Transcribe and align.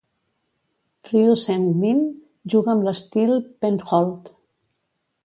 Ryu 1.09 1.35
Seung-min 1.41 2.01
juga 2.55 2.73
amb 2.75 2.87
l'estil 2.87 3.37
penhold. 3.67 4.33